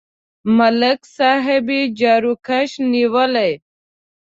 ملک 0.57 0.99
صاحب 1.17 1.65
یې 1.75 1.81
جاروکش 1.99 2.71
نیولی. 2.91 3.51